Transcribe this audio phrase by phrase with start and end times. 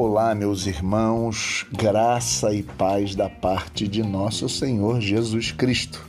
[0.00, 6.08] Olá, meus irmãos, graça e paz da parte de nosso Senhor Jesus Cristo.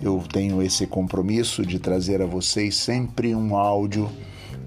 [0.00, 4.08] Eu tenho esse compromisso de trazer a vocês sempre um áudio,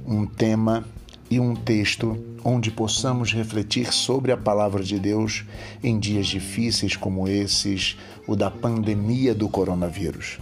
[0.06, 0.84] um tema
[1.32, 5.46] e um texto onde possamos refletir sobre a palavra de Deus
[5.82, 7.98] em dias difíceis como esses,
[8.28, 10.40] o da pandemia do coronavírus.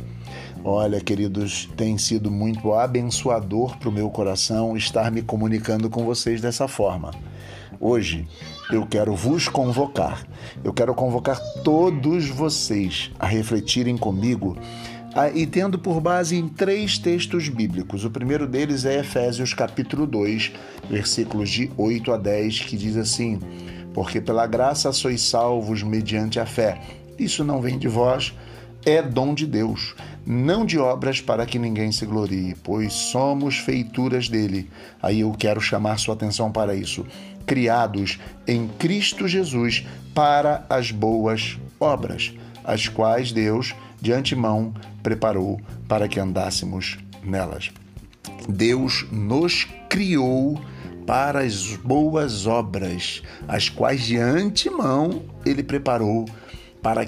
[0.63, 6.41] Olha, queridos, tem sido muito abençoador para o meu coração estar me comunicando com vocês
[6.41, 7.11] dessa forma.
[7.85, 8.25] Hoje
[8.71, 10.25] eu quero vos convocar,
[10.63, 14.57] eu quero convocar todos vocês a refletirem comigo
[15.35, 18.05] e tendo por base em três textos bíblicos.
[18.05, 20.53] O primeiro deles é Efésios capítulo 2,
[20.89, 23.37] versículos de 8 a 10, que diz assim:
[23.93, 26.79] Porque pela graça sois salvos mediante a fé.
[27.19, 28.33] Isso não vem de vós,
[28.85, 34.29] é dom de Deus, não de obras para que ninguém se glorie, pois somos feituras
[34.29, 34.69] dele.
[35.01, 37.05] Aí eu quero chamar sua atenção para isso.
[37.45, 46.07] Criados em Cristo Jesus para as boas obras, as quais Deus de antemão preparou para
[46.07, 47.71] que andássemos nelas.
[48.47, 50.59] Deus nos criou
[51.05, 56.42] para as boas obras, as quais de antemão ele preparou para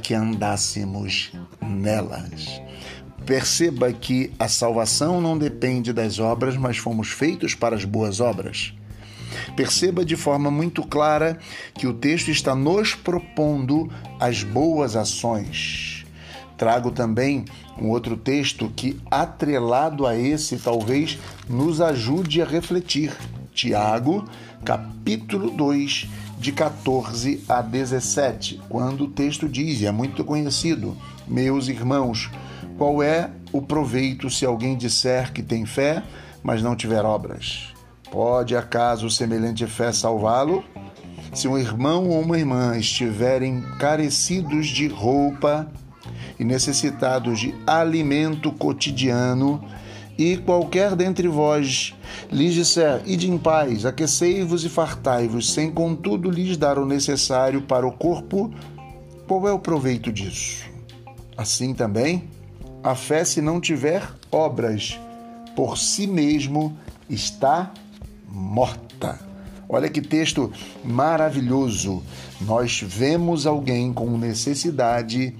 [0.01, 1.31] que andássemos
[1.61, 2.61] nelas.
[3.25, 8.73] Perceba que a salvação não depende das obras, mas fomos feitos para as boas obras.
[9.55, 11.37] Perceba de forma muito clara
[11.73, 16.05] que o texto está nos propondo as boas ações.
[16.57, 17.45] Trago também
[17.77, 21.17] um outro texto que, atrelado a esse, talvez
[21.49, 23.13] nos ajude a refletir.
[23.53, 24.25] Tiago,
[24.63, 30.95] capítulo 2, de 14 a 17, quando o texto diz, e é muito conhecido:
[31.27, 32.29] Meus irmãos,
[32.77, 36.03] qual é o proveito se alguém disser que tem fé,
[36.43, 37.73] mas não tiver obras?
[38.11, 40.63] Pode acaso semelhante fé salvá-lo?
[41.33, 45.69] Se um irmão ou uma irmã estiverem carecidos de roupa
[46.39, 49.63] e necessitados de alimento cotidiano,
[50.17, 51.93] e qualquer dentre vós
[52.31, 57.85] lhes disser, ide em paz, aquecei-vos e fartai-vos, sem contudo lhes dar o necessário para
[57.85, 58.53] o corpo,
[59.27, 60.63] qual é o proveito disso?
[61.37, 62.29] Assim também,
[62.83, 64.99] a fé, se não tiver obras,
[65.55, 66.77] por si mesmo
[67.09, 67.71] está
[68.27, 69.19] morta.
[69.67, 70.51] Olha que texto
[70.83, 72.03] maravilhoso.
[72.39, 75.33] Nós vemos alguém com necessidade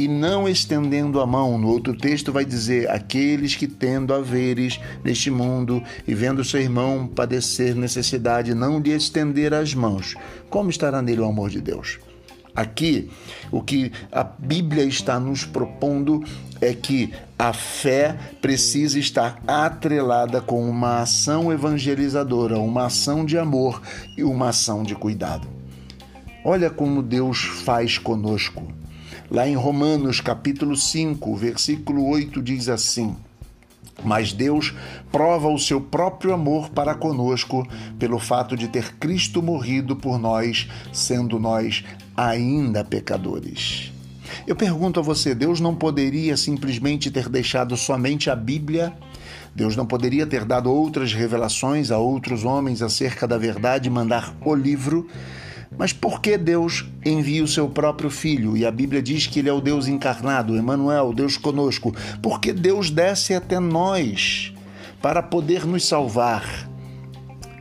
[0.00, 1.58] e não estendendo a mão.
[1.58, 7.06] No outro texto vai dizer: aqueles que tendo haveres neste mundo e vendo seu irmão
[7.06, 10.14] padecer necessidade, não lhe estender as mãos.
[10.48, 11.98] Como estará nele o amor de Deus?
[12.56, 13.10] Aqui,
[13.52, 16.24] o que a Bíblia está nos propondo
[16.62, 23.82] é que a fé precisa estar atrelada com uma ação evangelizadora, uma ação de amor
[24.16, 25.46] e uma ação de cuidado.
[26.42, 28.79] Olha como Deus faz conosco.
[29.30, 33.14] Lá em Romanos capítulo 5, versículo 8 diz assim:
[34.02, 34.74] mas Deus
[35.12, 37.66] prova o seu próprio amor para conosco
[37.98, 41.84] pelo fato de ter Cristo morrido por nós, sendo nós
[42.16, 43.92] ainda pecadores.
[44.46, 48.92] Eu pergunto a você: Deus não poderia simplesmente ter deixado somente a Bíblia?
[49.54, 54.34] Deus não poderia ter dado outras revelações a outros homens acerca da verdade e mandar
[54.44, 55.06] o livro?
[55.76, 58.56] Mas por que Deus envia o seu próprio filho?
[58.56, 61.94] E a Bíblia diz que ele é o Deus encarnado, Emmanuel, Deus conosco.
[62.20, 64.52] Porque Deus desce até nós
[65.00, 66.68] para poder nos salvar.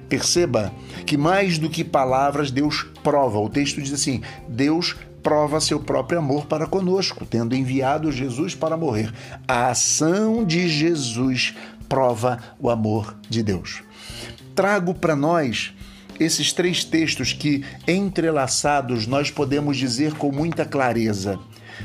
[0.10, 0.74] Perceba
[1.06, 3.40] que mais do que palavras, Deus prova.
[3.40, 8.76] O texto diz assim: Deus prova seu próprio amor para conosco, tendo enviado Jesus para
[8.76, 9.14] morrer.
[9.48, 11.56] A ação de Jesus
[11.88, 13.84] prova o amor de Deus.
[14.56, 15.74] Trago para nós
[16.20, 21.40] esses três textos que, entrelaçados, nós podemos dizer com muita clareza: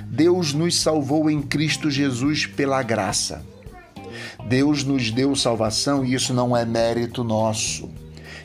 [0.06, 3.44] Deus nos salvou em Cristo Jesus pela graça.
[4.48, 7.88] Deus nos deu salvação e isso não é mérito nosso.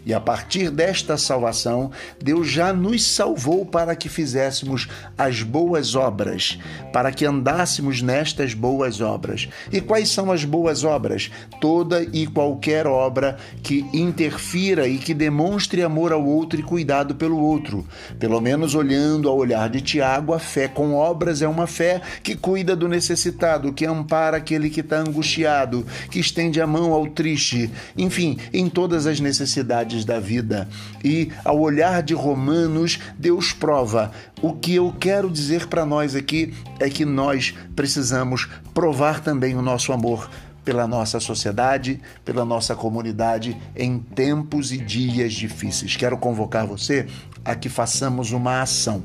[0.05, 1.91] E a partir desta salvação,
[2.21, 4.87] Deus já nos salvou para que fizéssemos
[5.17, 6.57] as boas obras,
[6.91, 9.49] para que andássemos nestas boas obras.
[9.71, 11.29] E quais são as boas obras?
[11.59, 17.39] Toda e qualquer obra que interfira e que demonstre amor ao outro e cuidado pelo
[17.39, 17.85] outro.
[18.19, 22.35] Pelo menos olhando ao olhar de Tiago, a fé com obras é uma fé que
[22.35, 27.69] cuida do necessitado, que ampara aquele que está angustiado, que estende a mão ao triste,
[27.97, 30.67] enfim, em todas as necessidades da vida.
[31.03, 34.11] E ao olhar de Romanos, Deus prova.
[34.41, 39.61] O que eu quero dizer para nós aqui é que nós precisamos provar também o
[39.61, 40.29] nosso amor
[40.63, 45.95] pela nossa sociedade, pela nossa comunidade em tempos e dias difíceis.
[45.95, 47.07] Quero convocar você
[47.43, 49.03] a que façamos uma ação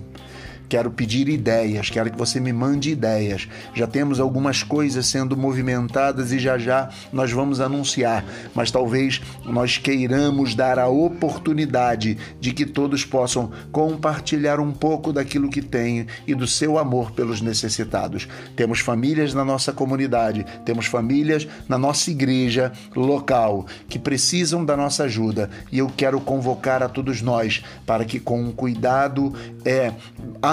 [0.68, 3.48] Quero pedir ideias, quero que você me mande ideias.
[3.74, 8.24] Já temos algumas coisas sendo movimentadas e já já nós vamos anunciar,
[8.54, 15.50] mas talvez nós queiramos dar a oportunidade de que todos possam compartilhar um pouco daquilo
[15.50, 18.26] que têm e do seu amor pelos necessitados.
[18.56, 25.04] Temos famílias na nossa comunidade, temos famílias na nossa igreja local que precisam da nossa
[25.04, 29.32] ajuda e eu quero convocar a todos nós para que com cuidado
[29.64, 29.92] é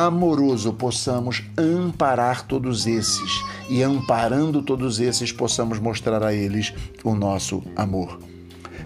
[0.06, 7.63] amoroso possamos amparar todos esses e, amparando todos esses, possamos mostrar a eles o nosso
[7.75, 8.19] amor.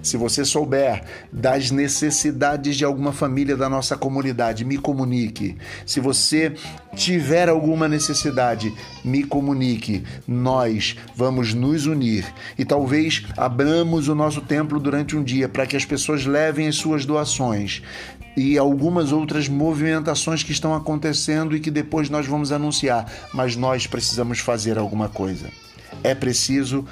[0.05, 5.57] Se você souber das necessidades de alguma família da nossa comunidade, me comunique.
[5.83, 6.53] Se você
[6.95, 8.71] tiver alguma necessidade,
[9.03, 10.03] me comunique.
[10.27, 12.23] Nós vamos nos unir
[12.55, 16.75] e talvez abramos o nosso templo durante um dia para que as pessoas levem as
[16.75, 17.81] suas doações
[18.37, 23.87] e algumas outras movimentações que estão acontecendo e que depois nós vamos anunciar, mas nós
[23.87, 25.47] precisamos fazer alguma coisa.
[26.03, 26.85] É preciso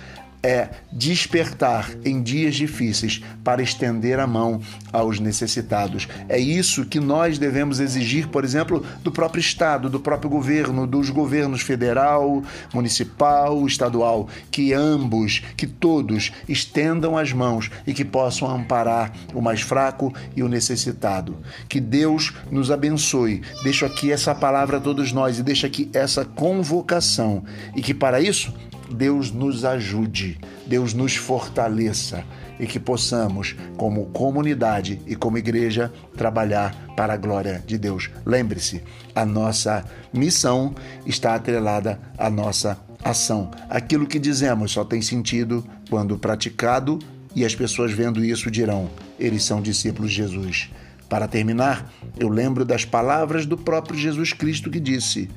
[0.44, 4.62] é despertar em dias difíceis para estender a mão
[4.92, 6.08] aos necessitados.
[6.28, 11.10] É isso que nós devemos exigir, por exemplo, do próprio Estado, do próprio governo, dos
[11.10, 12.44] governos federal,
[12.74, 19.62] municipal, estadual, que ambos, que todos estendam as mãos e que possam amparar o mais
[19.62, 21.38] fraco e o necessitado.
[21.70, 23.42] Que Deus nos abençoe.
[23.64, 28.20] Deixo aqui essa palavra a todos nós e deixo aqui essa convocação e que para
[28.20, 28.54] isso
[28.94, 32.24] Deus nos ajude, Deus nos fortaleça
[32.60, 38.10] e que possamos, como comunidade e como igreja, trabalhar para a glória de Deus.
[38.26, 38.84] Lembre-se,
[39.16, 40.74] a nossa missão
[41.06, 43.52] está atrelada à nossa ação.
[43.70, 47.00] Aquilo que dizemos só tem sentido quando praticado
[47.36, 48.90] e as pessoas vendo isso dirão:
[49.20, 50.70] eles são discípulos de Jesus.
[51.10, 55.30] Para terminar, eu lembro das palavras do próprio Jesus Cristo que disse: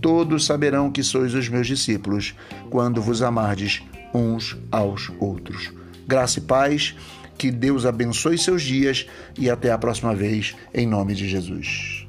[0.00, 2.34] todos saberão que sois os meus discípulos,
[2.70, 3.82] quando vos amardes
[4.14, 5.72] uns aos outros.
[6.06, 6.94] Graça e paz,
[7.38, 9.06] que Deus abençoe seus dias
[9.38, 11.99] e até a próxima vez, em nome de Jesus.